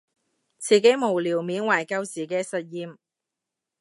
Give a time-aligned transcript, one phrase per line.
[0.57, 2.97] 自己無聊緬懷舊時嘅實驗